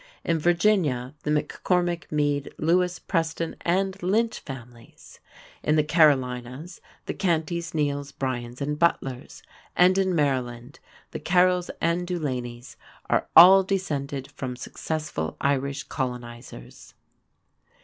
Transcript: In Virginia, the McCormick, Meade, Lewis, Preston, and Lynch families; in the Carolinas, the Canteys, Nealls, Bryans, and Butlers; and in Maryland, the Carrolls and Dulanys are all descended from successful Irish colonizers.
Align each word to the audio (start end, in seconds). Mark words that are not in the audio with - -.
In 0.23 0.39
Virginia, 0.39 1.13
the 1.21 1.29
McCormick, 1.29 2.11
Meade, 2.11 2.51
Lewis, 2.57 2.97
Preston, 2.97 3.55
and 3.61 4.01
Lynch 4.01 4.39
families; 4.39 5.19
in 5.61 5.75
the 5.75 5.83
Carolinas, 5.83 6.81
the 7.05 7.13
Canteys, 7.13 7.73
Nealls, 7.73 8.11
Bryans, 8.11 8.61
and 8.61 8.79
Butlers; 8.79 9.43
and 9.75 9.99
in 9.99 10.15
Maryland, 10.15 10.79
the 11.11 11.19
Carrolls 11.19 11.69
and 11.79 12.07
Dulanys 12.07 12.77
are 13.11 13.27
all 13.35 13.61
descended 13.61 14.31
from 14.31 14.55
successful 14.55 15.37
Irish 15.39 15.83
colonizers. 15.83 16.95